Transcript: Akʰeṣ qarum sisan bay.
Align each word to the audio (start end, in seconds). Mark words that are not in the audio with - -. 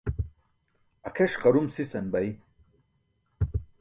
Akʰeṣ 1.07 1.33
qarum 1.41 1.67
sisan 1.75 2.05
bay. 2.13 2.29